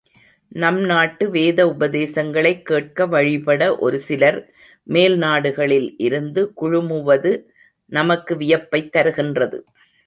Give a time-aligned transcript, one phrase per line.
[0.47, 7.43] நம் நாட்டு வேத உபதேசங்களைக் கேட்க வழிபட ஒரு சிலர்மேல் நாடுகளில் இருந்து குழுமுவது
[7.85, 9.63] நமக்கு வியப்பைத் தருகின்றது.